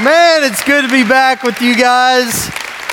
[0.00, 2.50] Man, it's good to be back with you guys.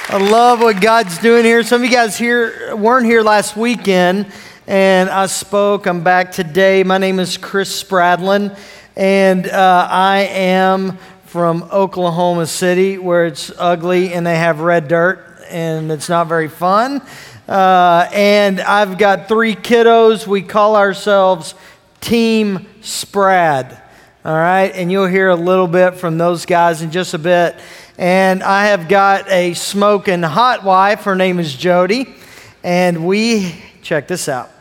[0.09, 1.63] I love what God's doing here.
[1.63, 4.27] Some of you guys here weren't here last weekend,
[4.67, 5.87] and I spoke.
[5.87, 6.83] I'm back today.
[6.83, 8.55] My name is Chris Spradlin,
[8.97, 15.41] and uh, I am from Oklahoma City, where it's ugly and they have red dirt,
[15.49, 17.01] and it's not very fun.
[17.47, 20.27] Uh, and I've got three kiddos.
[20.27, 21.55] We call ourselves
[22.01, 23.83] Team Sprad.
[24.25, 27.55] All right, and you'll hear a little bit from those guys in just a bit.
[27.97, 31.03] And I have got a smoking hot wife.
[31.03, 32.13] Her name is Jody.
[32.61, 34.51] And we, check this out,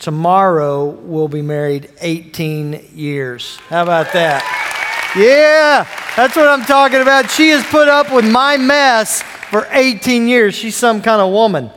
[0.00, 3.58] tomorrow we'll be married 18 years.
[3.68, 4.42] How about that?
[5.16, 5.86] Yeah,
[6.16, 7.30] that's what I'm talking about.
[7.30, 10.56] She has put up with my mess for 18 years.
[10.56, 11.70] She's some kind of woman.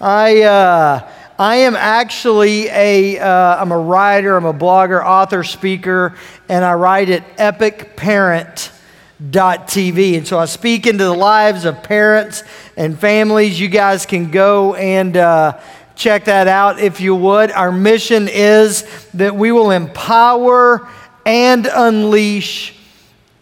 [0.00, 1.10] I, uh,
[1.40, 6.16] I am actually a, am uh, a writer, I'm a blogger, author, speaker,
[6.48, 10.16] and I write at epicparent.tv.
[10.16, 12.44] And so I speak into the lives of parents
[12.76, 13.60] and families.
[13.60, 15.60] You guys can go and uh,
[15.94, 17.50] check that out if you would.
[17.50, 20.88] Our mission is that we will empower
[21.26, 22.74] and unleash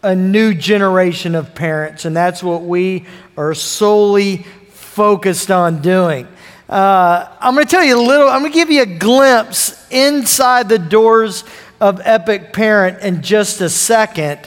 [0.03, 4.37] a new generation of parents, and that's what we are solely
[4.69, 6.27] focused on doing.
[6.69, 9.87] Uh, I'm going to tell you a little, I'm going to give you a glimpse
[9.89, 11.43] inside the doors
[11.79, 14.39] of Epic Parent in just a second.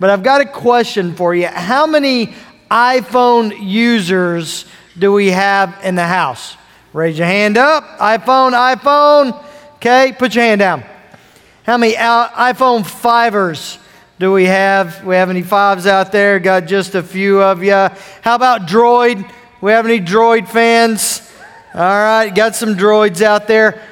[0.00, 1.46] But I've got a question for you.
[1.46, 2.34] How many
[2.70, 4.64] iPhone users
[4.98, 6.56] do we have in the house?
[6.92, 7.84] Raise your hand up.
[7.98, 9.44] iPhone, iPhone.
[9.76, 10.84] Okay, put your hand down.
[11.64, 13.78] How many iPhone 5ers
[14.18, 15.04] do we have?
[15.04, 16.40] We have any fives out there?
[16.40, 17.72] Got just a few of you.
[17.72, 19.30] How about Droid?
[19.60, 21.30] We have any Droid fans?
[21.74, 23.82] All right, got some droids out there.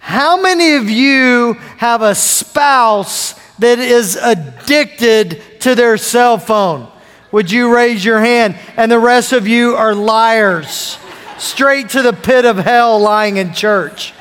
[0.00, 6.90] How many of you have a spouse that is addicted to their cell phone?
[7.30, 8.56] Would you raise your hand?
[8.76, 10.98] And the rest of you are liars,
[11.38, 14.12] straight to the pit of hell lying in church.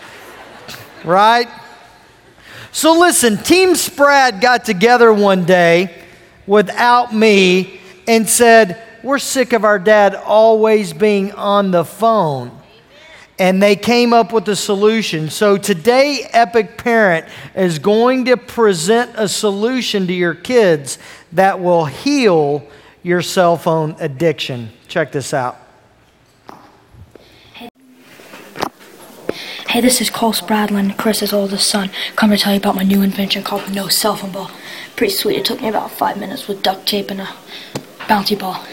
[1.03, 1.47] Right?
[2.71, 6.03] So listen, Team Sprad got together one day
[6.45, 12.58] without me and said, we're sick of our dad always being on the phone.
[13.39, 15.29] And they came up with a solution.
[15.29, 20.99] So today, Epic Parent is going to present a solution to your kids
[21.31, 22.67] that will heal
[23.01, 24.71] your cell phone addiction.
[24.89, 25.57] Check this out.
[29.69, 31.91] Hey, this is Cole Spradlin, Chris's oldest son.
[32.15, 34.51] Come to tell you about my new invention called No Cell Phone Ball.
[34.95, 35.37] Pretty sweet.
[35.37, 37.29] It took me about five minutes with duct tape and a
[38.09, 38.65] bouncy ball.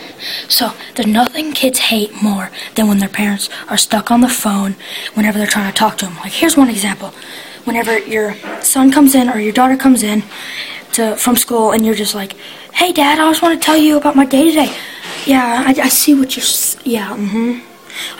[0.48, 4.74] So there's nothing kids hate more than when their parents are stuck on the phone
[5.14, 6.16] whenever they're trying to talk to them.
[6.16, 7.12] Like here's one example.
[7.64, 10.22] Whenever your son comes in or your daughter comes in
[10.92, 12.32] to from school and you're just like,
[12.72, 14.74] "Hey, Dad, I just want to tell you about my day today."
[15.26, 16.46] Yeah, I, I see what you're.
[16.84, 17.60] Yeah, mm-hmm.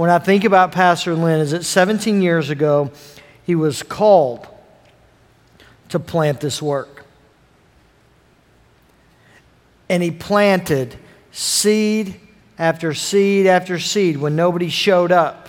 [0.00, 2.90] when I think about Pastor Lynn is that 17 years ago,
[3.44, 4.46] he was called
[5.90, 6.99] to plant this work.
[9.90, 10.96] And he planted
[11.32, 12.14] seed
[12.58, 15.48] after seed after seed when nobody showed up.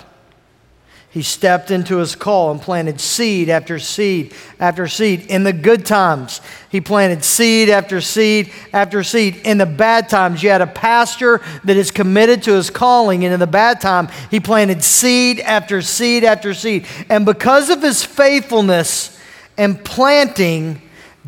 [1.11, 5.25] He stepped into his call and planted seed after seed after seed.
[5.27, 6.39] In the good times,
[6.69, 9.35] he planted seed after seed after seed.
[9.43, 13.25] In the bad times, you had a pastor that is committed to his calling.
[13.25, 16.87] And in the bad time, he planted seed after seed after seed.
[17.09, 19.19] And because of his faithfulness
[19.57, 20.81] and planting,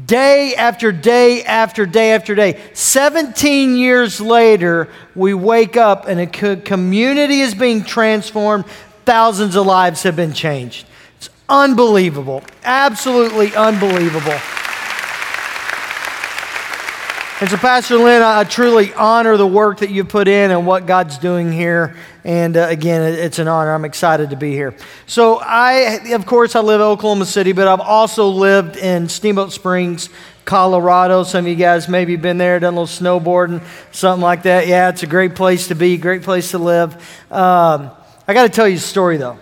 [0.05, 2.59] day after day after day after day.
[2.73, 8.65] 17 years later, we wake up and a community is being transformed
[9.05, 10.87] thousands of lives have been changed.
[11.17, 14.39] It's unbelievable, absolutely unbelievable.
[17.43, 20.85] And so, Pastor Lynn, I truly honor the work that you put in and what
[20.85, 21.93] God's doing here.
[22.23, 23.73] And uh, again, it's an honor.
[23.73, 24.73] I'm excited to be here.
[25.07, 29.51] So, I, of course, I live in Oklahoma City, but I've also lived in Steamboat
[29.51, 30.09] Springs,
[30.45, 31.23] Colorado.
[31.23, 33.61] Some of you guys maybe been there, done a little snowboarding,
[33.91, 34.67] something like that.
[34.67, 36.95] Yeah, it's a great place to be, great place to live.
[37.29, 37.91] Um,
[38.25, 39.37] I got to tell you a story though.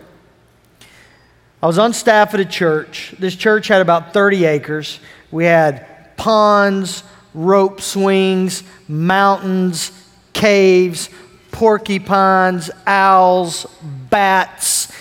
[1.62, 3.14] I was on staff at a church.
[3.20, 5.00] This church had about 30 acres.
[5.30, 7.04] We had ponds,
[7.34, 9.92] rope swings, mountains,
[10.34, 11.10] caves,
[11.52, 13.66] porcupines, owls,
[14.10, 14.92] bats,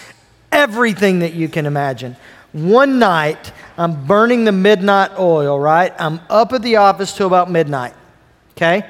[0.52, 2.16] everything that you can imagine.
[2.52, 5.92] One night, I'm burning the midnight oil, right?
[5.98, 7.94] I'm up at the office till about midnight,
[8.52, 8.88] okay?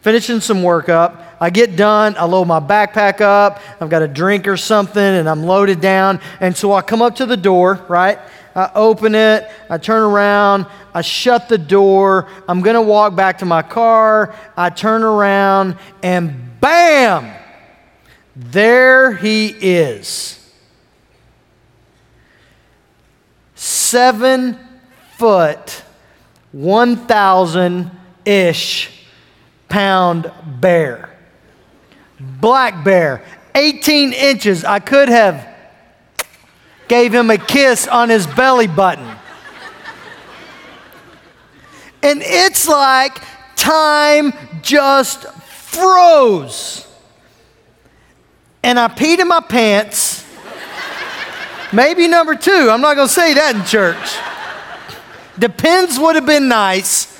[0.00, 1.36] Finishing some work up.
[1.40, 5.28] I get done, I load my backpack up, I've got a drink or something, and
[5.28, 6.20] I'm loaded down.
[6.40, 8.18] And so I come up to the door, right?
[8.54, 12.28] I open it, I turn around, I shut the door.
[12.48, 14.34] I'm going to walk back to my car.
[14.56, 17.34] I turn around, and bam!
[18.36, 20.40] There he is.
[23.54, 24.58] Seven
[25.16, 25.82] foot,
[26.52, 27.90] 1,000
[28.24, 28.90] ish
[29.68, 30.30] pound
[30.60, 31.14] bear
[32.18, 33.24] black bear,
[33.54, 34.64] 18 inches.
[34.64, 35.53] I could have
[36.94, 39.04] gave him a kiss on his belly button.
[42.04, 43.20] And it's like
[43.56, 44.32] time
[44.62, 46.86] just froze.
[48.62, 50.24] And I peed in my pants.
[51.72, 52.68] Maybe number two.
[52.70, 54.16] I'm not going to say that in church.
[55.36, 57.18] Depends would have been nice.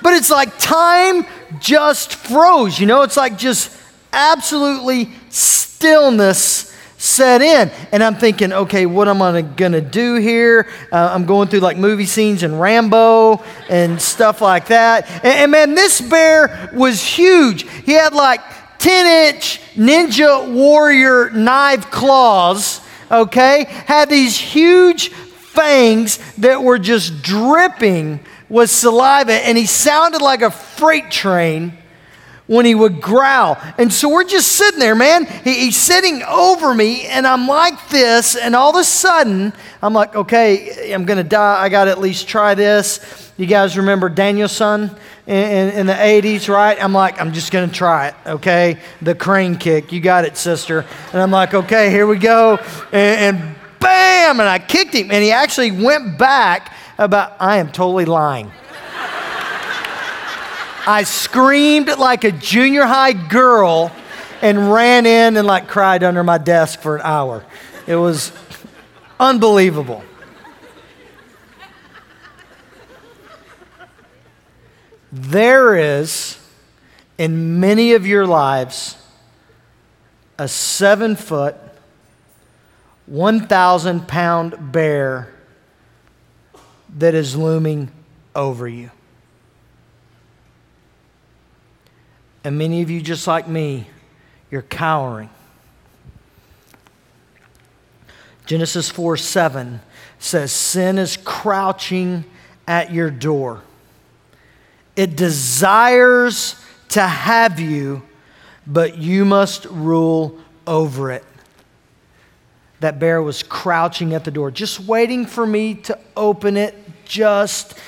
[0.00, 1.26] But it's like time
[1.60, 2.80] just froze.
[2.80, 3.78] You know, it's like just
[4.10, 6.71] absolutely stillness
[7.02, 7.68] set in.
[7.90, 10.68] And I'm thinking, okay, what am I going to do here?
[10.92, 15.10] Uh, I'm going through like movie scenes and Rambo and stuff like that.
[15.24, 17.68] And, and man, this bear was huge.
[17.68, 18.40] He had like
[18.78, 23.64] 10 inch Ninja Warrior knife claws, okay?
[23.64, 30.50] Had these huge fangs that were just dripping with saliva, and he sounded like a
[30.50, 31.76] freight train
[32.52, 33.56] when he would growl.
[33.78, 35.24] And so we're just sitting there, man.
[35.24, 39.94] He, he's sitting over me, and I'm like this, and all of a sudden, I'm
[39.94, 41.62] like, okay, I'm going to die.
[41.62, 43.32] I got to at least try this.
[43.38, 44.94] You guys remember Daniel-san
[45.26, 46.76] in, in, in the 80s, right?
[46.78, 48.78] I'm like, I'm just going to try it, okay?
[49.00, 49.90] The crane kick.
[49.90, 50.84] You got it, sister.
[51.14, 52.58] And I'm like, okay, here we go.
[52.92, 54.40] and, and bam!
[54.40, 58.52] And I kicked him, and he actually went back about, I am totally lying.
[60.86, 63.92] I screamed like a junior high girl
[64.40, 67.44] and ran in and like cried under my desk for an hour.
[67.86, 68.32] It was
[69.20, 70.02] unbelievable.
[75.12, 76.38] There is,
[77.18, 78.96] in many of your lives,
[80.38, 81.54] a seven foot,
[83.06, 85.32] 1,000 pound bear
[86.96, 87.90] that is looming
[88.34, 88.90] over you.
[92.44, 93.86] And many of you, just like me,
[94.50, 95.30] you're cowering.
[98.46, 99.80] Genesis 4 7
[100.18, 102.24] says, Sin is crouching
[102.66, 103.62] at your door.
[104.96, 106.56] It desires
[106.90, 108.02] to have you,
[108.66, 111.24] but you must rule over it.
[112.80, 117.78] That bear was crouching at the door, just waiting for me to open it just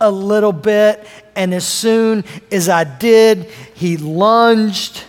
[0.00, 5.04] a little bit, and as soon as I did, he lunged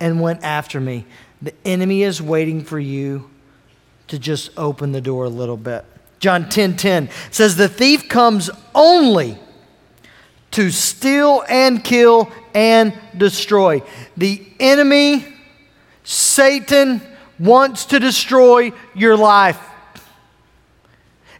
[0.00, 1.06] and went after me.
[1.40, 3.30] The enemy is waiting for you
[4.08, 5.84] to just open the door a little bit.
[6.18, 9.38] John 10 10 says, The thief comes only
[10.52, 13.82] to steal and kill and destroy.
[14.16, 15.26] The enemy,
[16.04, 17.00] Satan,
[17.38, 19.58] wants to destroy your life.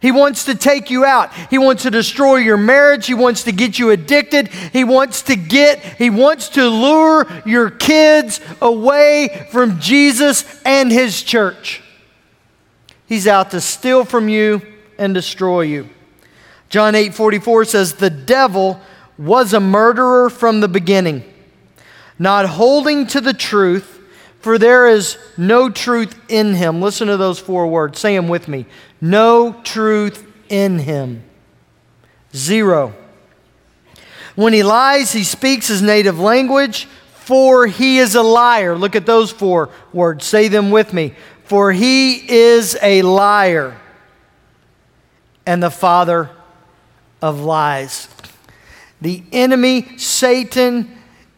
[0.03, 1.33] He wants to take you out.
[1.49, 3.07] He wants to destroy your marriage.
[3.07, 4.49] He wants to get you addicted.
[4.49, 11.23] He wants to get, he wants to lure your kids away from Jesus and his
[11.23, 11.81] church.
[13.05, 14.61] He's out to steal from you
[14.97, 15.87] and destroy you.
[16.67, 18.81] John 8 44 says, The devil
[19.17, 21.23] was a murderer from the beginning,
[22.19, 24.01] not holding to the truth,
[24.41, 26.81] for there is no truth in him.
[26.81, 27.99] Listen to those four words.
[27.99, 28.65] Say them with me.
[29.03, 31.25] No truth in him.
[32.33, 32.93] Zero.
[34.35, 38.77] When he lies, he speaks his native language, for he is a liar.
[38.77, 40.25] Look at those four words.
[40.25, 41.15] Say them with me.
[41.43, 43.77] For he is a liar
[45.45, 46.29] and the father
[47.21, 48.07] of lies.
[49.01, 50.89] The enemy, Satan,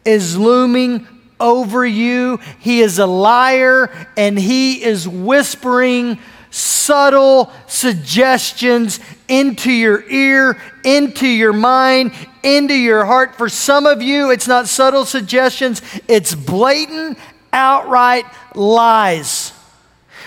[0.04, 1.04] is looming
[1.40, 2.38] over you.
[2.60, 11.52] He is a liar and he is whispering subtle suggestions into your ear, into your
[11.52, 12.12] mind,
[12.42, 13.36] into your heart.
[13.36, 17.18] For some of you, it's not subtle suggestions, it's blatant,
[17.52, 19.52] outright lies.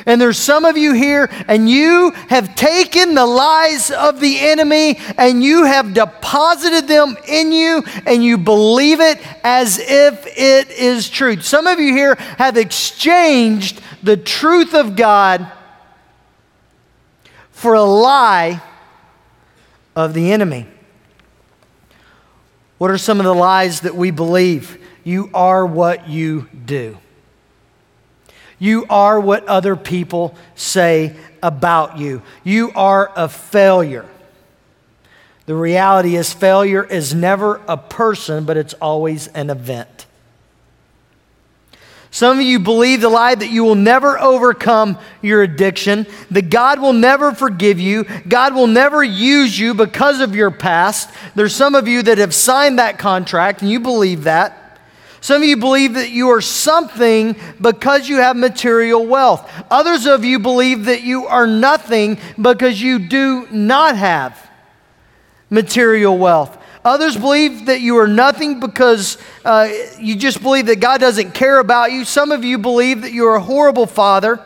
[0.06, 4.98] And there's some of you here, and you have taken the lies of the enemy
[5.18, 11.10] and you have deposited them in you, and you believe it as if it is
[11.10, 11.44] truth.
[11.44, 15.52] Some of you here have exchanged the truth of God
[17.60, 18.62] for a lie
[19.94, 20.66] of the enemy.
[22.78, 24.82] What are some of the lies that we believe?
[25.04, 26.98] You are what you do.
[28.60, 32.22] You are what other people say about you.
[32.46, 34.06] You are a failure.
[35.46, 40.06] The reality is, failure is never a person, but it's always an event.
[42.12, 46.80] Some of you believe the lie that you will never overcome your addiction, that God
[46.80, 51.10] will never forgive you, God will never use you because of your past.
[51.36, 54.56] There's some of you that have signed that contract and you believe that.
[55.22, 59.52] Some of you believe that you are something because you have material wealth.
[59.70, 64.50] Others of you believe that you are nothing because you do not have
[65.50, 66.58] material wealth.
[66.86, 69.70] Others believe that you are nothing because uh,
[70.00, 72.06] you just believe that God doesn't care about you.
[72.06, 74.44] Some of you believe that you're a horrible father.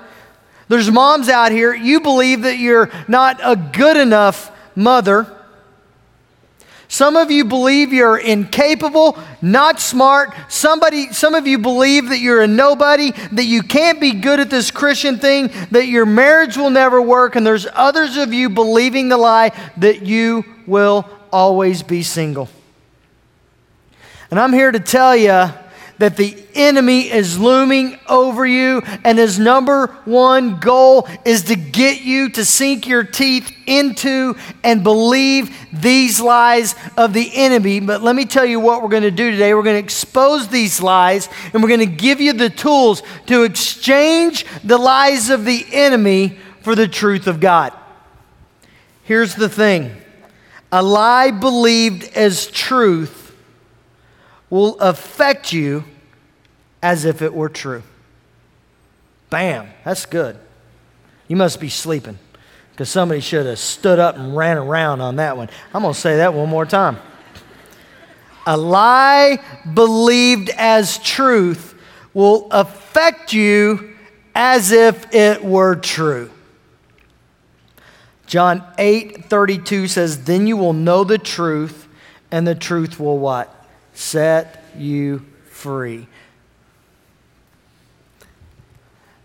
[0.68, 5.28] There's moms out here, you believe that you're not a good enough mother.
[6.88, 10.34] Some of you believe you're incapable, not smart.
[10.48, 14.52] Somebody, some of you believe that you're a nobody, that you can't be good at
[14.52, 19.10] this Christian thing, that your marriage will never work, and there's others of you believing
[19.10, 22.48] the lie that you will always be single.
[24.32, 25.50] And I'm here to tell you
[25.98, 32.02] that the enemy is looming over you, and his number one goal is to get
[32.02, 37.80] you to sink your teeth into and believe these lies of the enemy.
[37.80, 39.54] But let me tell you what we're going to do today.
[39.54, 43.44] We're going to expose these lies, and we're going to give you the tools to
[43.44, 47.72] exchange the lies of the enemy for the truth of God.
[49.04, 49.96] Here's the thing
[50.74, 53.36] a lie believed as truth
[54.50, 55.84] will affect you
[56.82, 57.84] as if it were true.
[59.30, 60.36] Bam, that's good.
[61.28, 62.18] You must be sleeping
[62.72, 65.48] because somebody should have stood up and ran around on that one.
[65.76, 66.98] I'm going to say that one more time.
[68.48, 69.44] A lie
[69.76, 71.80] believed as truth
[72.16, 73.94] will affect you
[74.34, 76.32] as if it were true.
[78.28, 81.88] John 8 32 says, Then you will know the truth,
[82.32, 83.60] and the truth will what?
[83.94, 86.08] set you free.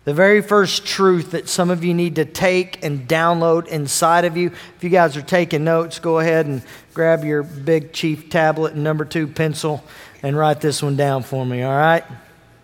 [0.05, 4.37] The very first truth that some of you need to take and download inside of
[4.37, 4.47] you.
[4.47, 6.63] If you guys are taking notes, go ahead and
[6.93, 9.83] grab your big chief tablet and number two pencil
[10.23, 12.03] and write this one down for me, all right?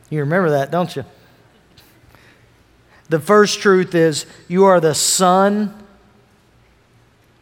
[0.09, 1.05] You remember that, don't you?
[3.09, 5.84] The first truth is you are the son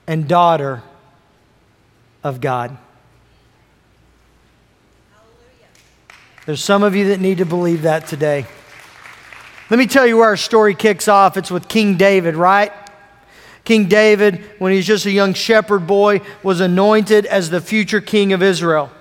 [0.08, 0.84] and daughter
[2.24, 2.78] of God.
[6.46, 8.46] There's some of you that need to believe that today.
[9.70, 11.38] Let me tell you where our story kicks off.
[11.38, 12.72] It's with King David, right?
[13.64, 18.02] King David, when he was just a young shepherd boy, was anointed as the future
[18.02, 18.92] king of Israel.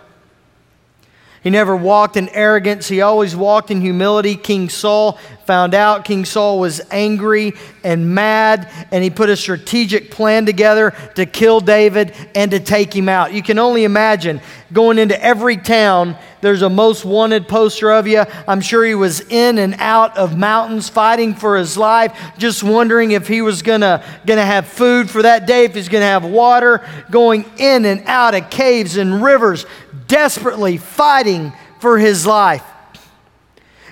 [1.43, 2.87] He never walked in arrogance.
[2.87, 4.37] He always walked in humility.
[4.37, 6.05] King Saul found out.
[6.05, 11.61] King Saul was angry and mad, and he put a strategic plan together to kill
[11.61, 13.33] David and to take him out.
[13.33, 14.41] You can only imagine
[14.73, 18.25] going into every town There's a most wanted poster of you.
[18.49, 23.13] I'm sure he was in and out of mountains fighting for his life, just wondering
[23.13, 26.85] if he was gonna, gonna have food for that day, if he's gonna have water,
[27.13, 29.67] going in and out of caves and rivers,
[30.13, 32.63] desperately fighting for his life.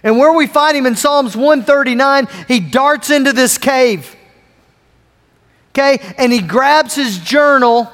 [0.03, 4.15] And where we find him in Psalms 139, he darts into this cave.
[5.71, 5.99] Okay?
[6.19, 7.91] And he grabs his journal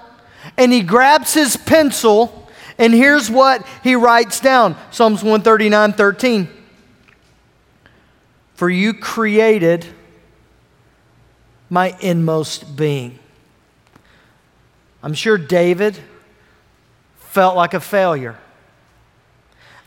[0.58, 6.48] and he grabs his pencil, and here's what he writes down Psalms 139 13.
[8.54, 9.86] For you created
[11.70, 13.18] my inmost being.
[15.02, 16.00] I'm sure David
[17.36, 18.38] felt like a failure,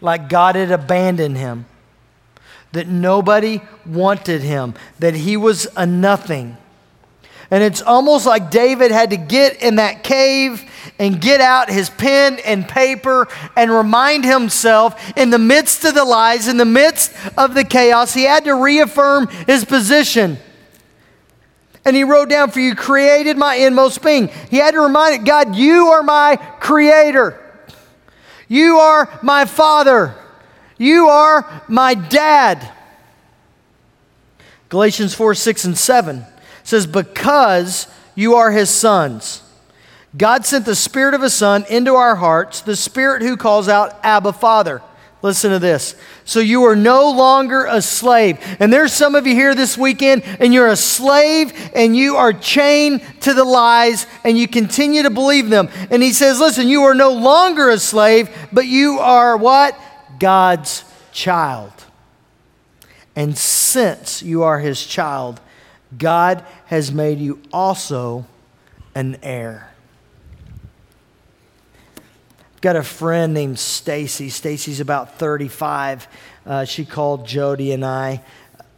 [0.02, 1.66] like God had abandoned him
[2.74, 6.56] that nobody wanted him, that he was a nothing.
[7.50, 10.64] And it's almost like David had to get in that cave
[11.00, 13.28] and get out his pen and paper
[13.58, 18.14] and remind himself in the midst of the lies, in the midst of the chaos,
[18.14, 20.38] he had to reaffirm his position.
[21.86, 24.30] And he wrote down, For you created my inmost being.
[24.50, 27.40] He had to remind it, God, you are my creator.
[28.48, 30.16] You are my father.
[30.78, 32.72] You are my dad.
[34.70, 36.26] Galatians 4 6 and 7
[36.64, 39.44] says, Because you are his sons.
[40.18, 44.00] God sent the Spirit of His Son into our hearts, the Spirit who calls out,
[44.04, 44.82] Abba, Father.
[45.22, 45.96] Listen to this.
[46.24, 48.38] So you are no longer a slave.
[48.60, 52.32] And there's some of you here this weekend, and you're a slave, and you are
[52.32, 55.68] chained to the lies, and you continue to believe them.
[55.92, 59.78] And he says, Listen, you are no longer a slave, but you are what?
[60.20, 61.74] God's child.
[63.16, 65.42] And since you are his child,
[65.98, 68.26] God has made you also
[68.96, 69.69] an heir.
[72.62, 74.30] Got a friend named Stacy.
[74.30, 76.08] Stacy's about 35.
[76.46, 78.22] Uh, she called Jody and I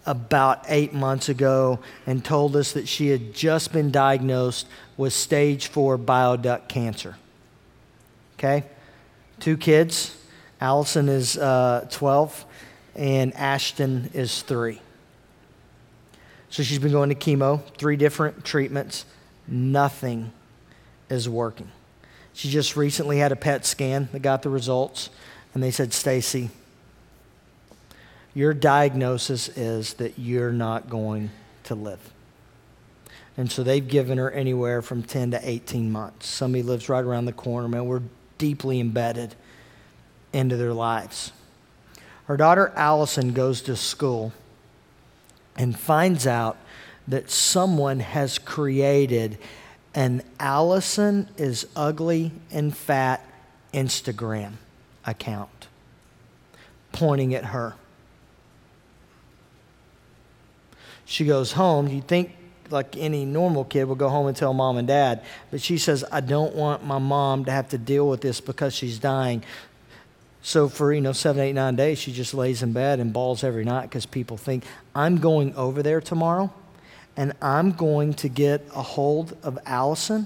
[0.05, 5.67] about eight months ago and told us that she had just been diagnosed with stage
[5.67, 7.15] four bile duct cancer.
[8.37, 8.63] Okay?
[9.39, 10.17] Two kids.
[10.59, 12.45] Allison is uh, 12,
[12.95, 14.79] and Ashton is 3.
[16.51, 19.05] So she's been going to chemo, three different treatments.
[19.47, 20.31] Nothing
[21.09, 21.71] is working.
[22.33, 25.09] She just recently had a PET scan that got the results,
[25.53, 26.49] and they said, Stacy,
[28.33, 31.31] your diagnosis is that you're not going
[31.65, 31.99] to live.
[33.37, 36.27] And so they've given her anywhere from 10 to 18 months.
[36.27, 37.85] Somebody lives right around the corner, man.
[37.85, 38.03] We're
[38.37, 39.35] deeply embedded
[40.33, 41.31] into their lives.
[42.25, 44.31] Her daughter Allison goes to school
[45.57, 46.57] and finds out
[47.07, 49.37] that someone has created
[49.93, 53.25] an Allison is ugly and fat
[53.73, 54.53] Instagram
[55.05, 55.67] account
[56.91, 57.75] pointing at her.
[61.05, 61.87] She goes home.
[61.87, 62.35] You think
[62.69, 65.23] like any normal kid will go home and tell mom and dad.
[65.49, 68.73] But she says, I don't want my mom to have to deal with this because
[68.73, 69.43] she's dying.
[70.41, 73.43] So for, you know, seven, eight, nine days, she just lays in bed and bawls
[73.43, 74.63] every night because people think,
[74.95, 76.51] I'm going over there tomorrow
[77.21, 80.25] and I'm going to get a hold of Allison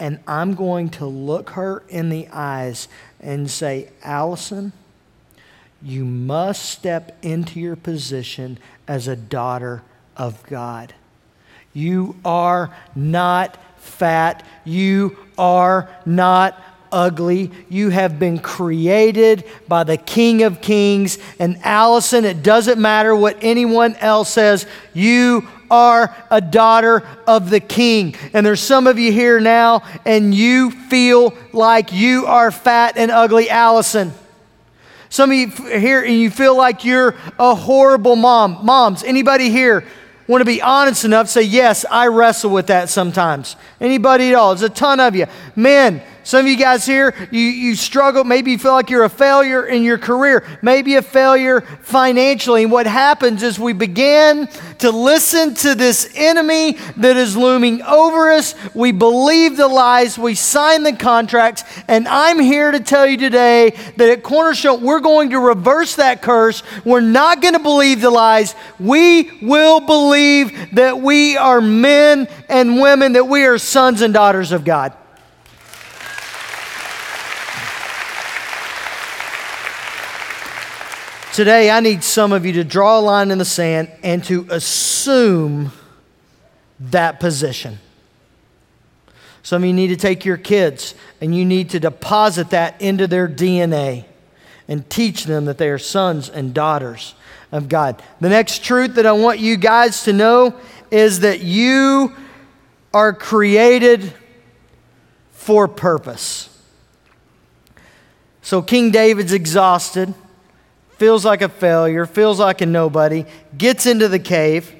[0.00, 2.88] and I'm going to look her in the eyes
[3.20, 4.72] and say, Allison,
[5.80, 9.84] you must step into your position as a daughter
[10.16, 10.92] of God.
[11.72, 14.44] You are not fat.
[14.64, 16.60] You are not
[16.90, 17.52] ugly.
[17.68, 21.18] You have been created by the King of Kings.
[21.38, 27.58] And Allison, it doesn't matter what anyone else says, you are a daughter of the
[27.58, 28.14] King.
[28.34, 33.10] And there's some of you here now, and you feel like you are fat and
[33.10, 34.12] ugly, Allison.
[35.08, 38.64] Some of you here, and you feel like you're a horrible mom.
[38.64, 39.84] Moms, anybody here?
[40.28, 44.54] want to be honest enough say yes i wrestle with that sometimes anybody at all
[44.54, 48.24] there's a ton of you men some of you guys here, you, you struggle.
[48.24, 52.62] Maybe you feel like you're a failure in your career, maybe a failure financially.
[52.62, 58.30] And what happens is we begin to listen to this enemy that is looming over
[58.30, 58.54] us.
[58.74, 61.64] We believe the lies, we sign the contracts.
[61.88, 66.22] And I'm here to tell you today that at Cornerstone, we're going to reverse that
[66.22, 66.62] curse.
[66.84, 68.54] We're not going to believe the lies.
[68.78, 74.52] We will believe that we are men and women, that we are sons and daughters
[74.52, 74.96] of God.
[81.32, 84.46] Today, I need some of you to draw a line in the sand and to
[84.50, 85.72] assume
[86.78, 87.78] that position.
[89.42, 93.06] Some of you need to take your kids and you need to deposit that into
[93.06, 94.04] their DNA
[94.68, 97.14] and teach them that they are sons and daughters
[97.50, 98.02] of God.
[98.20, 100.54] The next truth that I want you guys to know
[100.90, 102.14] is that you
[102.92, 104.12] are created
[105.30, 106.50] for purpose.
[108.42, 110.12] So King David's exhausted,
[111.02, 113.24] feels like a failure, feels like a nobody,
[113.58, 114.72] gets into the cave.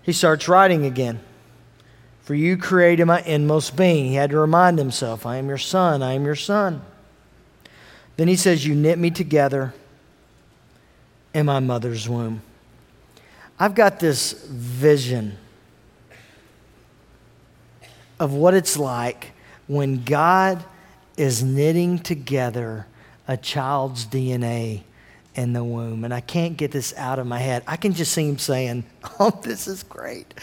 [0.00, 1.20] He starts writing again.
[2.22, 4.06] For you created my inmost being.
[4.06, 6.80] He had to remind himself, I am your son, I am your son.
[8.16, 9.74] Then he says, You knit me together
[11.34, 12.40] in my mother's womb.
[13.60, 15.36] I've got this vision
[18.18, 19.32] of what it's like
[19.66, 20.64] when God
[21.18, 22.86] is knitting together
[23.28, 24.82] a child's DNA
[25.34, 26.04] in the womb.
[26.04, 27.62] And I can't get this out of my head.
[27.66, 28.84] I can just see him saying,
[29.20, 30.34] Oh, this is great.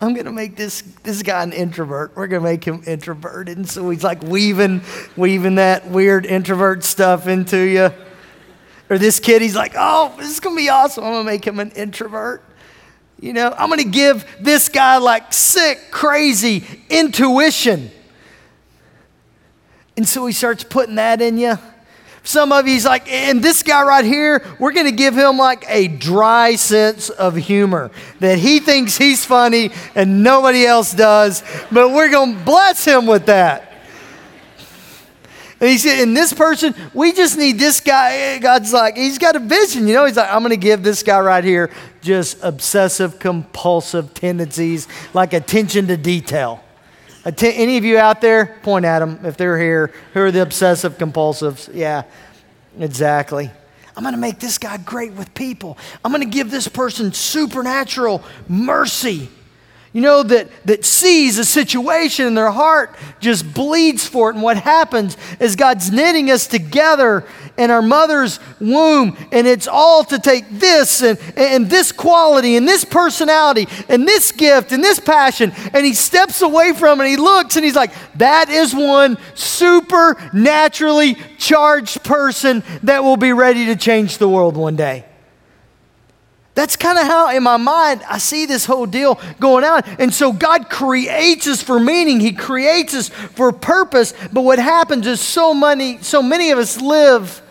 [0.00, 2.12] I'm going to make this, this guy an introvert.
[2.14, 3.56] We're going to make him introverted.
[3.56, 4.82] And so he's like weaving,
[5.16, 7.90] weaving that weird introvert stuff into you.
[8.90, 11.04] Or this kid, he's like, oh, this is going to be awesome.
[11.04, 12.44] I'm going to make him an introvert.
[13.18, 17.90] You know, I'm going to give this guy like sick, crazy intuition.
[19.96, 21.56] And so he starts putting that in you.
[22.26, 25.66] Some of you's like, and this guy right here, we're going to give him like
[25.68, 31.90] a dry sense of humor that he thinks he's funny and nobody else does, but
[31.90, 33.72] we're going to bless him with that.
[35.60, 38.38] And he said, and this person, we just need this guy.
[38.38, 40.06] God's like, he's got a vision, you know.
[40.06, 45.34] He's like, I'm going to give this guy right here just obsessive compulsive tendencies, like
[45.34, 46.63] attention to detail.
[47.24, 49.92] Uh, any of you out there, point at them if they're here.
[50.12, 51.70] Who are the obsessive compulsives?
[51.72, 52.02] Yeah,
[52.78, 53.50] exactly.
[53.96, 55.78] I'm going to make this guy great with people.
[56.04, 59.28] I'm going to give this person supernatural mercy
[59.94, 64.34] you know, that, that sees a situation and their heart just bleeds for it.
[64.34, 67.24] And what happens is God's knitting us together
[67.56, 72.66] in our mother's womb, and it's all to take this and, and this quality and
[72.66, 75.52] this personality and this gift and this passion.
[75.72, 79.16] And He steps away from it, and He looks and He's like, that is one
[79.34, 85.04] supernaturally charged person that will be ready to change the world one day.
[86.54, 89.82] That's kind of how, in my mind, I see this whole deal going on.
[89.98, 92.20] And so God creates us for meaning.
[92.20, 94.14] He creates us for purpose.
[94.32, 97.42] But what happens is so many, so many of us live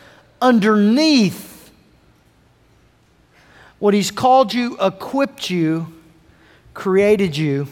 [0.42, 1.70] underneath
[3.80, 5.94] what He's called you, equipped you,
[6.74, 7.68] created you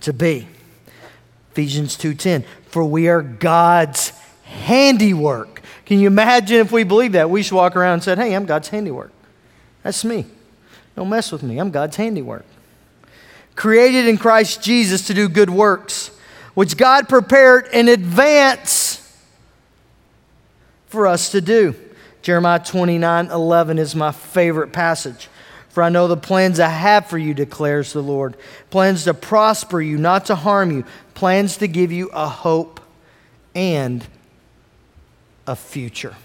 [0.00, 0.48] to be.
[1.52, 2.44] Ephesians 2:10.
[2.66, 4.12] For we are God's
[4.44, 5.62] handiwork.
[5.86, 7.30] Can you imagine if we believe that?
[7.30, 9.10] We should walk around and say, Hey, I'm God's handiwork.
[9.82, 10.26] That's me.
[10.96, 11.58] Don't mess with me.
[11.58, 12.44] I'm God's handiwork.
[13.54, 16.10] Created in Christ Jesus to do good works,
[16.54, 18.96] which God prepared in advance
[20.86, 21.74] for us to do.
[22.22, 25.28] Jeremiah 29 11 is my favorite passage.
[25.70, 28.36] For I know the plans I have for you, declares the Lord
[28.70, 32.80] plans to prosper you, not to harm you, plans to give you a hope
[33.54, 34.04] and
[35.46, 36.16] a future.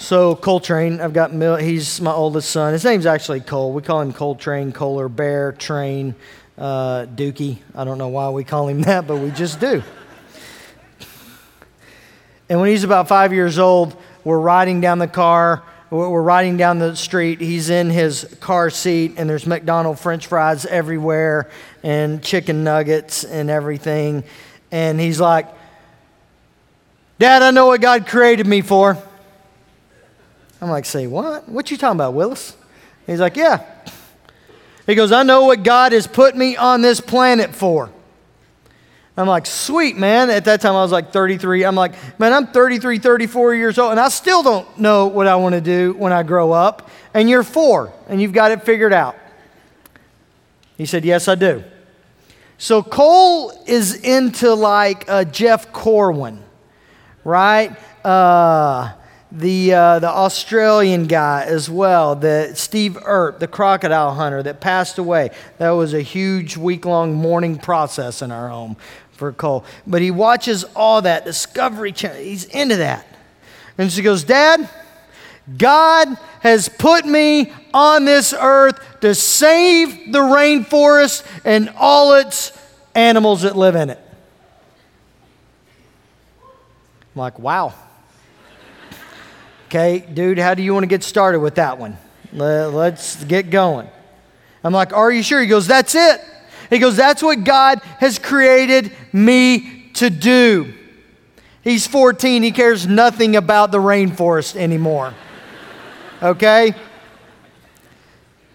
[0.00, 2.72] So Coltrane, I've got he's my oldest son.
[2.72, 3.72] His name's actually Cole.
[3.72, 6.14] We call him Coltrane, Kohler, Bear, Train,
[6.56, 7.58] uh, Dookie.
[7.74, 9.82] I don't know why we call him that, but we just do.
[12.48, 15.64] And when he's about five years old, we're riding down the car.
[15.90, 17.40] We're riding down the street.
[17.40, 21.50] He's in his car seat, and there's McDonald's French fries everywhere,
[21.82, 24.22] and chicken nuggets and everything.
[24.70, 25.48] And he's like,
[27.18, 28.96] "Dad, I know what God created me for."
[30.60, 31.48] I'm like, say what?
[31.48, 32.56] What you talking about, Willis?
[33.06, 33.64] He's like, yeah.
[34.86, 37.90] He goes, I know what God has put me on this planet for.
[39.18, 40.30] I'm like, sweet, man.
[40.30, 41.64] At that time, I was like 33.
[41.64, 45.34] I'm like, man, I'm 33, 34 years old, and I still don't know what I
[45.36, 46.88] want to do when I grow up.
[47.14, 49.16] And you're four, and you've got it figured out.
[50.76, 51.64] He said, yes, I do.
[52.58, 56.42] So Cole is into like Jeff Corwin,
[57.24, 57.76] right?
[58.04, 58.92] Uh,
[59.30, 64.98] the, uh, the Australian guy as well, the Steve Irwin, the crocodile hunter that passed
[64.98, 65.30] away.
[65.58, 68.76] That was a huge week long mourning process in our home
[69.12, 69.64] for Cole.
[69.86, 73.06] But he watches all that, Discovery Channel, he's into that.
[73.76, 74.68] And she goes, Dad,
[75.56, 76.08] God
[76.40, 82.52] has put me on this earth to save the rainforest and all its
[82.94, 84.00] animals that live in it.
[87.14, 87.74] I'm like, wow.
[89.68, 91.98] Okay, dude, how do you want to get started with that one?
[92.32, 93.86] Let's get going.
[94.64, 95.42] I'm like, Are you sure?
[95.42, 96.22] He goes, That's it.
[96.70, 100.72] He goes, That's what God has created me to do.
[101.62, 105.12] He's 14, he cares nothing about the rainforest anymore.
[106.22, 106.74] Okay?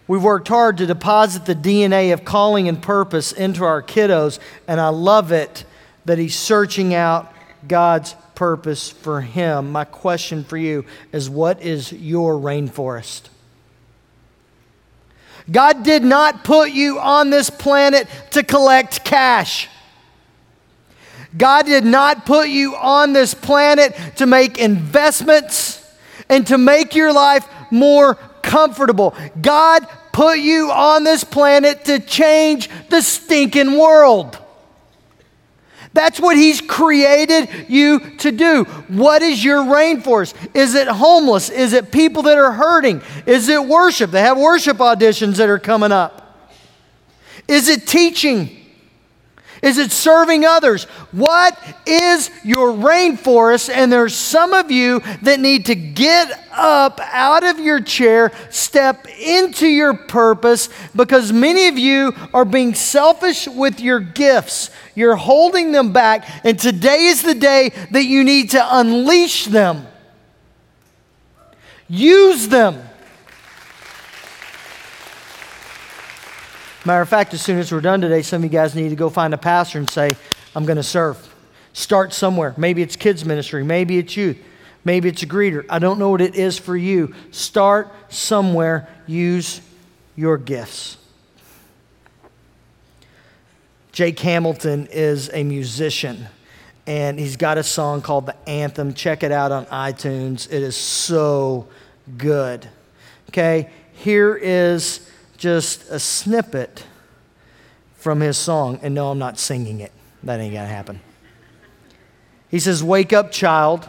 [0.07, 4.81] We've worked hard to deposit the DNA of calling and purpose into our kiddos, and
[4.81, 5.63] I love it
[6.05, 7.31] that he's searching out
[7.67, 9.71] God's purpose for him.
[9.71, 13.29] My question for you is what is your rainforest?
[15.49, 19.69] God did not put you on this planet to collect cash.
[21.37, 25.81] God did not put you on this planet to make investments
[26.27, 29.15] and to make your life more comfortable.
[29.41, 34.37] God put you on this planet to change the stinking world.
[35.93, 38.63] That's what He's created you to do.
[38.87, 40.33] What is your rainforest?
[40.55, 41.49] Is it homeless?
[41.49, 43.01] Is it people that are hurting?
[43.25, 44.11] Is it worship?
[44.11, 46.49] They have worship auditions that are coming up.
[47.47, 48.59] Is it teaching?
[49.63, 50.83] Is it serving others?
[51.13, 53.69] What is your rainforest?
[53.69, 59.07] And there's some of you that need to get up out of your chair, step
[59.07, 64.69] into your purpose, because many of you are being selfish with your gifts.
[64.95, 69.87] You're holding them back, and today is the day that you need to unleash them.
[71.89, 72.81] Use them.
[76.85, 78.95] Matter of fact, as soon as we're done today, some of you guys need to
[78.95, 80.15] go find a pastor and say,
[80.55, 81.17] I'm going to serve.
[81.71, 82.53] Start somewhere.
[82.57, 84.37] Maybe it's kids' ministry, maybe it's youth,
[84.83, 85.65] maybe it's a greeter.
[85.69, 87.15] I don't know what it is for you.
[87.31, 88.89] Start somewhere.
[89.07, 89.61] Use
[90.15, 90.97] your gifts.
[93.93, 96.25] Jake Hamilton is a musician,
[96.87, 98.95] and he's got a song called The Anthem.
[98.95, 100.47] Check it out on iTunes.
[100.47, 101.67] It is so
[102.17, 102.67] good.
[103.29, 106.87] Okay, here is just a snippet
[107.93, 108.79] from his song.
[108.81, 109.91] And no, I'm not singing it.
[110.23, 110.99] That ain't going to happen.
[112.49, 113.87] He says, Wake up, child.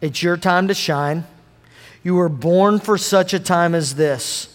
[0.00, 1.24] It's your time to shine.
[2.04, 4.48] You were born for such a time as this.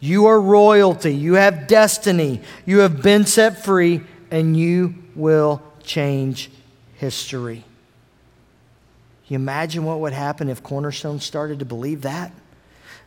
[0.00, 1.14] You are royalty.
[1.14, 2.40] You have destiny.
[2.64, 6.50] You have been set free, and you will change
[6.94, 7.64] history.
[9.28, 12.32] You imagine what would happen if Cornerstone started to believe that?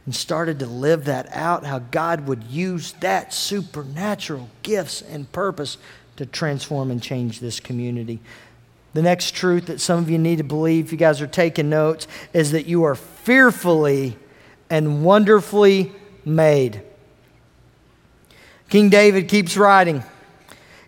[0.05, 5.77] and started to live that out, how God would use that supernatural gifts and purpose
[6.17, 8.19] to transform and change this community.
[8.93, 11.69] The next truth that some of you need to believe, if you guys are taking
[11.69, 14.17] notes, is that you are fearfully
[14.69, 15.91] and wonderfully
[16.25, 16.81] made.
[18.69, 20.03] King David keeps writing.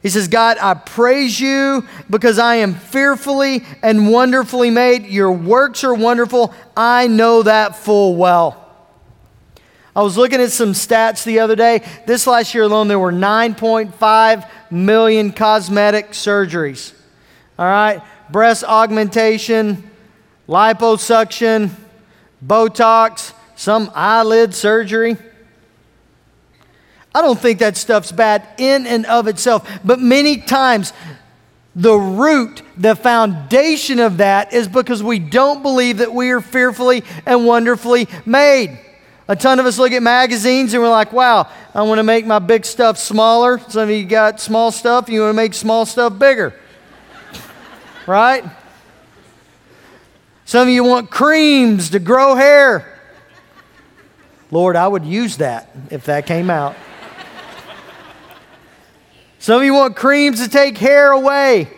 [0.06, 5.08] He says, God, I praise you because I am fearfully and wonderfully made.
[5.08, 6.54] Your works are wonderful.
[6.78, 8.72] I know that full well.
[9.96, 11.82] I was looking at some stats the other day.
[12.06, 16.94] This last year alone, there were 9.5 million cosmetic surgeries.
[17.58, 18.00] All right?
[18.30, 19.90] Breast augmentation,
[20.48, 21.72] liposuction,
[22.46, 25.18] Botox, some eyelid surgery.
[27.16, 30.92] I don't think that stuff's bad in and of itself, but many times
[31.74, 37.06] the root, the foundation of that is because we don't believe that we are fearfully
[37.26, 38.78] and wonderfully made.
[39.30, 42.26] A ton of us look at magazines and we're like, wow, I want to make
[42.26, 43.60] my big stuff smaller.
[43.60, 46.54] Some of you got small stuff, you want to make small stuff bigger.
[48.08, 48.44] right?
[50.44, 53.00] Some of you want creams to grow hair.
[54.52, 56.76] Lord, I would use that if that came out.
[59.46, 61.70] Some of you want creams to take hair away.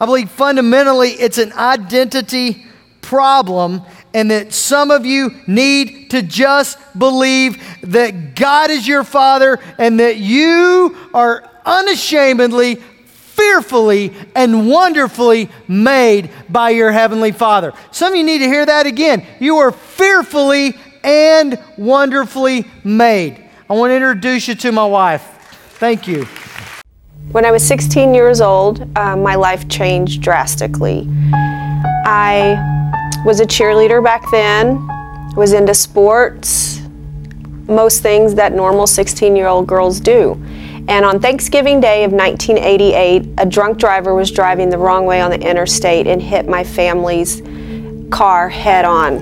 [0.00, 2.66] I believe fundamentally it's an identity
[3.00, 3.82] problem
[4.14, 9.98] and that some of you need to just believe that God is your Father and
[9.98, 17.72] that you are unashamedly, fearfully, and wonderfully made by your Heavenly Father.
[17.90, 19.26] Some of you need to hear that again.
[19.40, 23.44] You are fearfully and wonderfully made.
[23.68, 25.34] I want to introduce you to my wife.
[25.78, 26.26] Thank you.
[27.30, 31.06] When I was 16 years old, uh, my life changed drastically.
[32.04, 32.56] I
[33.24, 34.84] was a cheerleader back then,
[35.36, 36.80] was into sports,
[37.68, 40.32] most things that normal 16 year old girls do.
[40.88, 45.30] And on Thanksgiving Day of 1988, a drunk driver was driving the wrong way on
[45.30, 47.40] the interstate and hit my family's
[48.10, 49.20] car head on.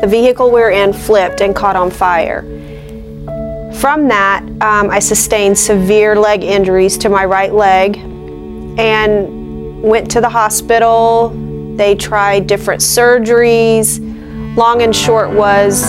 [0.00, 2.44] The vehicle we were in flipped and caught on fire.
[3.80, 7.98] From that, um, I sustained severe leg injuries to my right leg
[8.78, 11.28] and went to the hospital,
[11.76, 14.00] they tried different surgeries.
[14.56, 15.84] Long and short was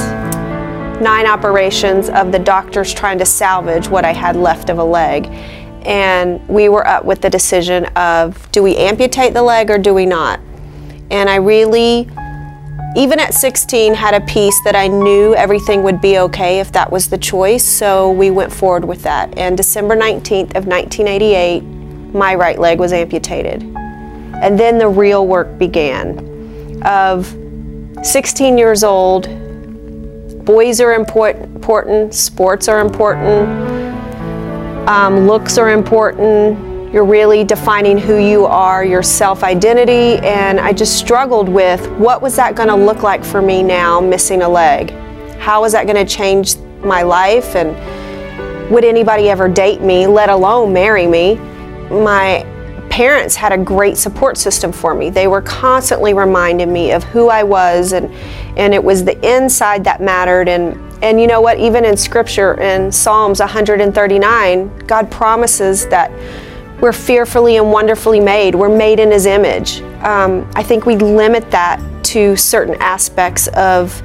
[1.00, 5.28] nine operations of the doctors trying to salvage what I had left of a leg.
[5.86, 9.94] and we were up with the decision of do we amputate the leg or do
[9.94, 10.42] we not?
[11.10, 12.10] And I really,
[12.98, 16.92] even at 16, had a peace that I knew everything would be okay if that
[16.92, 17.64] was the choice.
[17.64, 19.38] So we went forward with that.
[19.38, 21.62] And December 19th of 1988,
[22.16, 23.62] my right leg was amputated.
[24.42, 27.28] And then the real work began of
[28.02, 29.28] 16 years old,
[30.44, 33.48] boys are important, sports are important,
[34.90, 36.58] um, looks are important,
[36.94, 40.20] you're really defining who you are, your self identity.
[40.26, 44.00] And I just struggled with what was that going to look like for me now,
[44.00, 44.92] missing a leg?
[45.38, 47.56] How was that going to change my life?
[47.56, 47.76] And
[48.72, 51.36] would anybody ever date me, let alone marry me?
[51.90, 52.46] My
[52.90, 55.10] parents had a great support system for me.
[55.10, 58.12] They were constantly reminding me of who I was and
[58.58, 62.60] and it was the inside that mattered and and you know what even in scripture
[62.60, 66.10] in Psalms 139 God promises that
[66.82, 68.54] we're fearfully and wonderfully made.
[68.54, 69.82] We're made in His image.
[70.04, 74.02] Um, I think we limit that to certain aspects of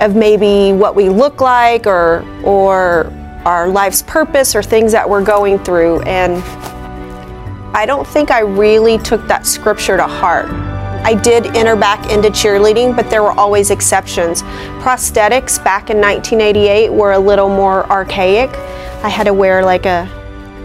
[0.00, 3.12] of maybe what we look like or or
[3.44, 6.42] our life's purpose or things that we're going through and
[7.76, 10.46] I don't think I really took that scripture to heart.
[11.04, 14.42] I did enter back into cheerleading, but there were always exceptions.
[14.80, 18.50] Prosthetics back in 1988 were a little more archaic.
[19.04, 20.08] I had to wear like a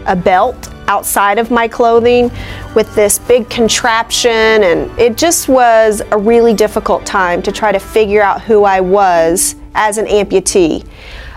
[0.06, 2.32] a belt outside of my clothing
[2.74, 7.78] with this big contraption, and it just was a really difficult time to try to
[7.78, 10.84] figure out who I was as an amputee.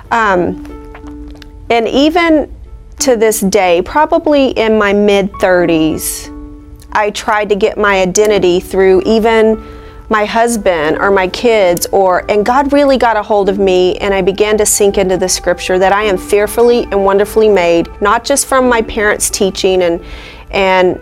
[0.10, 0.66] Um,
[1.70, 2.52] and even
[3.00, 6.32] to this day, probably in my mid 30s,
[6.92, 9.64] I tried to get my identity through even
[10.14, 14.14] my husband or my kids or and God really got a hold of me and
[14.14, 18.24] I began to sink into the scripture that I am fearfully and wonderfully made not
[18.24, 20.06] just from my parents teaching and
[20.52, 21.02] and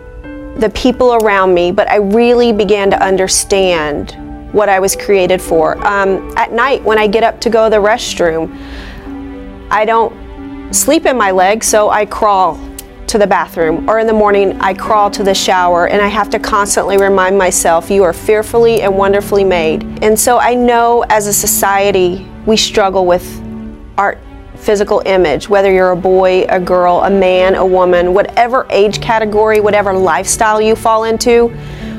[0.62, 4.16] the people around me but I really began to understand
[4.54, 5.76] what I was created for.
[5.86, 8.48] Um, at night when I get up to go to the restroom
[9.70, 12.58] I don't sleep in my leg so I crawl
[13.12, 16.30] to the bathroom, or in the morning, I crawl to the shower, and I have
[16.30, 19.84] to constantly remind myself, You are fearfully and wonderfully made.
[20.02, 23.22] And so I know as a society, we struggle with
[23.98, 24.18] our
[24.56, 29.60] physical image, whether you're a boy, a girl, a man, a woman, whatever age category,
[29.60, 31.48] whatever lifestyle you fall into.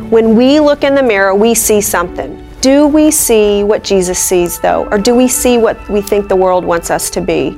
[0.10, 2.44] When we look in the mirror, we see something.
[2.62, 4.88] Do we see what Jesus sees, though?
[4.90, 7.52] Or do we see what we think the world wants us to be?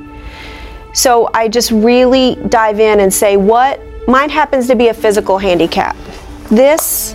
[0.96, 3.82] So I just really dive in and say, what?
[4.08, 5.94] Mine happens to be a physical handicap.
[6.50, 7.14] This,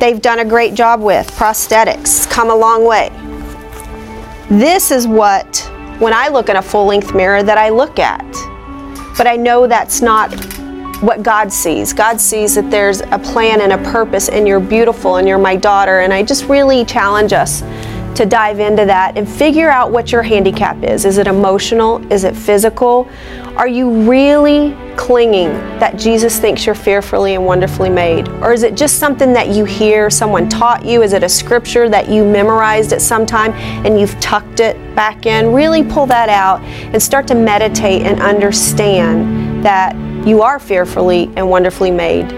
[0.00, 1.30] they've done a great job with.
[1.36, 3.10] Prosthetics, come a long way.
[4.48, 5.58] This is what,
[6.00, 8.24] when I look in a full length mirror, that I look at.
[9.16, 10.34] But I know that's not
[11.00, 11.92] what God sees.
[11.92, 15.54] God sees that there's a plan and a purpose, and you're beautiful, and you're my
[15.54, 16.00] daughter.
[16.00, 17.62] And I just really challenge us
[18.14, 21.04] to dive into that and figure out what your handicap is.
[21.04, 22.00] Is it emotional?
[22.12, 23.08] Is it physical?
[23.56, 25.48] Are you really clinging
[25.78, 28.28] that Jesus thinks you're fearfully and wonderfully made?
[28.42, 31.02] Or is it just something that you hear someone taught you?
[31.02, 33.52] Is it a scripture that you memorized at some time
[33.84, 35.52] and you've tucked it back in?
[35.52, 39.94] Really pull that out and start to meditate and understand that
[40.26, 42.32] you are fearfully and wonderfully made.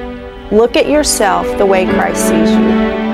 [0.52, 3.05] Look at yourself the way Christ sees you.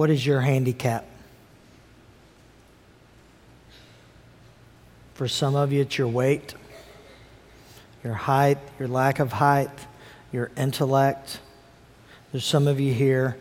[0.00, 1.04] What is your handicap?
[5.12, 6.54] For some of you, it's your weight,
[8.02, 9.68] your height, your lack of height,
[10.32, 11.40] your intellect.
[12.32, 13.36] There's some of you here,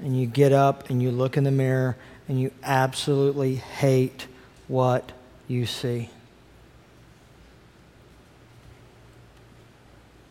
[0.00, 1.96] and you get up and you look in the mirror
[2.28, 4.28] and you absolutely hate
[4.68, 5.10] what
[5.48, 6.10] you see.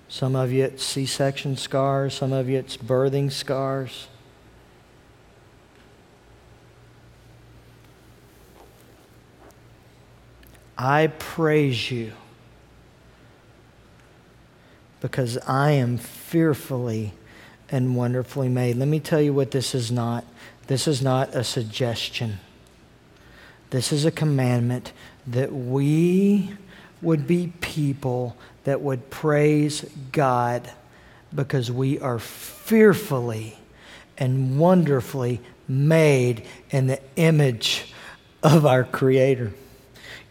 [0.08, 4.08] Some of you, it's C section scars, some of you, it's birthing scars.
[10.78, 12.14] I praise you
[15.02, 17.14] because I am fearfully
[17.70, 18.76] and wonderfully made.
[18.76, 20.24] Let me tell you what this is not.
[20.68, 22.40] This is not a suggestion.
[23.70, 24.94] This is a commandment
[25.26, 26.54] that we
[27.02, 30.70] would be people that would praise God
[31.34, 33.58] because we are fearfully
[34.18, 37.94] and wonderfully made in the image
[38.42, 39.52] of our Creator.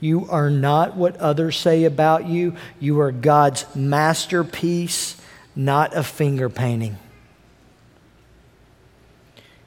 [0.01, 2.57] You are not what others say about you.
[2.81, 5.17] You are God's masterpiece,
[5.55, 6.99] not a finger painting.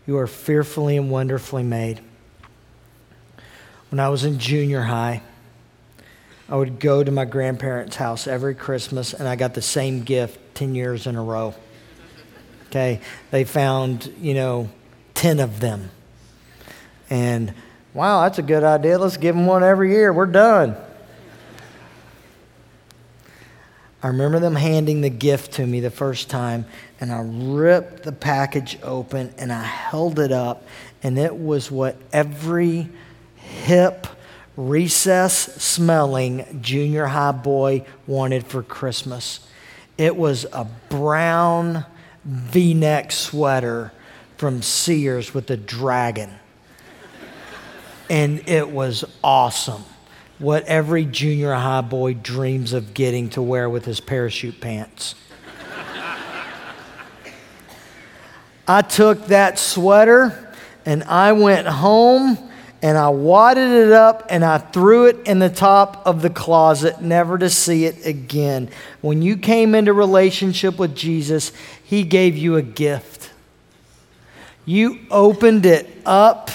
[0.06, 2.02] You are fearfully and wonderfully made.
[3.90, 5.24] When I was in junior high,
[6.48, 10.56] I would go to my grandparents' house every Christmas, and I got the same gift
[10.56, 11.54] 10 years in a row.
[12.68, 13.02] Okay,
[13.32, 14.70] they found, you know,
[15.16, 15.90] 10 of them.
[17.10, 17.54] And
[17.94, 18.98] wow, that's a good idea.
[18.98, 20.12] Let's give them one every year.
[20.14, 20.76] We're done.
[24.02, 26.66] I remember them handing the gift to me the first time,
[27.02, 30.66] and I ripped the package open and I held it up,
[31.04, 32.88] and it was what every
[33.36, 34.08] hip,
[34.56, 39.42] recess smelling junior high boy wanted for Christmas.
[39.98, 41.86] It was a brown
[42.24, 43.92] v neck sweater
[44.38, 46.40] from Sears with a dragon.
[48.10, 49.84] And it was awesome.
[50.40, 55.16] What every junior high boy dreams of getting to wear with his parachute pants.
[58.68, 60.54] I took that sweater
[60.86, 62.50] and I went home
[62.82, 67.02] and I wadded it up and I threw it in the top of the closet,
[67.02, 68.70] never to see it again.
[69.02, 71.52] When you came into relationship with Jesus,
[71.84, 73.32] He gave you a gift.
[74.66, 76.50] You opened it up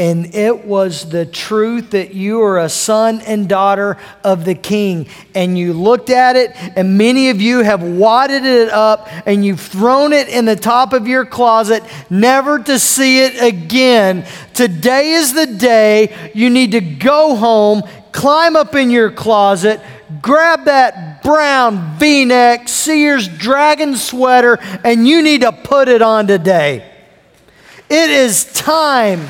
[0.00, 5.06] and it was the truth that you are a son and daughter of the king.
[5.34, 9.60] And you looked at it, and many of you have wadded it up and you've
[9.60, 14.24] thrown it in the top of your closet, never to see it again.
[14.54, 19.82] Today is the day you need to go home, climb up in your closet,
[20.22, 26.26] grab that brown v neck Sears dragon sweater, and you need to put it on
[26.26, 26.90] today.
[27.90, 29.28] It is time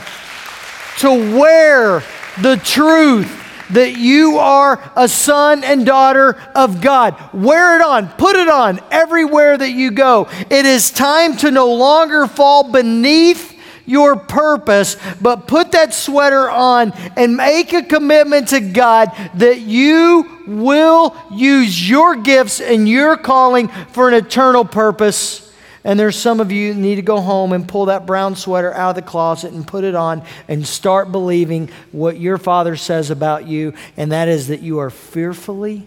[1.01, 2.03] to wear
[2.41, 3.37] the truth
[3.71, 7.17] that you are a son and daughter of God.
[7.33, 10.29] Wear it on, put it on everywhere that you go.
[10.51, 16.93] It is time to no longer fall beneath your purpose, but put that sweater on
[17.17, 23.69] and make a commitment to God that you will use your gifts and your calling
[23.89, 25.50] for an eternal purpose.
[25.83, 28.91] And there's some of you need to go home and pull that brown sweater out
[28.91, 33.47] of the closet and put it on and start believing what your father says about
[33.47, 35.87] you, and that is that you are fearfully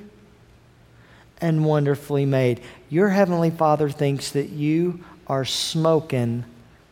[1.40, 2.62] and wonderfully made.
[2.90, 6.46] Your heavenly father thinks that you are smoking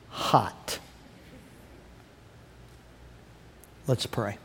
[0.10, 0.78] hot.
[3.88, 4.38] Let's pray.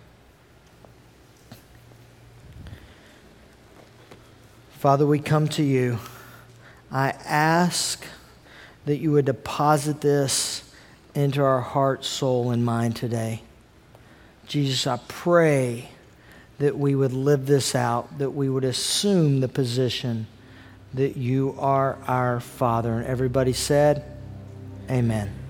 [4.78, 5.98] Father, we come to you.
[6.90, 8.06] I ask
[8.86, 10.62] that you would deposit this
[11.14, 13.42] into our heart, soul, and mind today.
[14.46, 15.90] Jesus, I pray
[16.58, 20.26] that we would live this out, that we would assume the position
[20.94, 22.94] that you are our Father.
[22.94, 24.04] And everybody said,
[24.88, 25.45] Amen.